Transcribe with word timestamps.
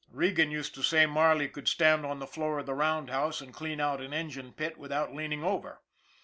Regan 0.09 0.49
used 0.49 0.73
to 0.73 0.81
say 0.81 1.05
Marley 1.05 1.47
could 1.47 1.67
stand 1.67 2.07
on 2.07 2.17
the 2.17 2.25
floor 2.25 2.57
of 2.57 2.65
the 2.65 2.73
roundhouse 2.73 3.39
and 3.39 3.53
clean 3.53 3.79
out 3.79 4.01
an 4.01 4.13
engine 4.13 4.51
pit 4.51 4.79
without 4.79 5.13
leaning 5.13 5.43
over. 5.43 5.79